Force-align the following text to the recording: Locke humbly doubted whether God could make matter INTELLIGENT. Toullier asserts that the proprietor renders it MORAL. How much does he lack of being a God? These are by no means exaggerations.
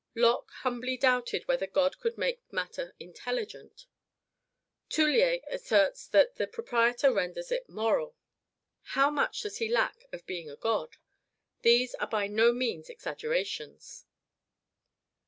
Locke 0.15 0.49
humbly 0.63 0.97
doubted 0.97 1.47
whether 1.47 1.67
God 1.67 1.99
could 1.99 2.17
make 2.17 2.41
matter 2.51 2.95
INTELLIGENT. 2.99 3.85
Toullier 4.89 5.41
asserts 5.45 6.07
that 6.07 6.37
the 6.37 6.47
proprietor 6.47 7.13
renders 7.13 7.51
it 7.51 7.69
MORAL. 7.69 8.15
How 8.97 9.11
much 9.11 9.41
does 9.41 9.57
he 9.57 9.69
lack 9.69 10.05
of 10.11 10.25
being 10.25 10.49
a 10.49 10.55
God? 10.55 10.97
These 11.61 11.93
are 11.93 12.07
by 12.07 12.25
no 12.25 12.51
means 12.51 12.89
exaggerations. 12.89 14.07